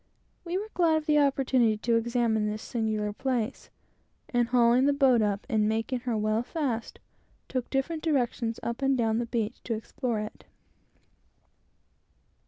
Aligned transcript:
We 0.43 0.57
were 0.57 0.71
glad 0.73 0.97
of 0.97 1.05
the 1.05 1.19
opportunity 1.19 1.77
to 1.77 1.95
examine 1.95 2.47
this 2.49 2.63
singular 2.63 3.13
place, 3.13 3.69
and 4.29 4.47
hauling 4.47 4.85
the 4.87 4.93
boat 4.93 5.21
up 5.21 5.45
and 5.47 5.69
making 5.69 5.99
her 5.99 6.17
well 6.17 6.41
fast, 6.41 6.97
took 7.47 7.69
different 7.69 8.01
directions 8.01 8.59
up 8.63 8.81
and 8.81 8.97
down 8.97 9.19
the 9.19 9.27
beach, 9.27 9.61
to 9.65 9.75
explore 9.75 10.19
it. 10.19 10.45